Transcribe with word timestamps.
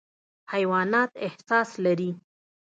حیوانات 0.51 1.11
احساس 1.25 1.69
لري. 1.83 2.11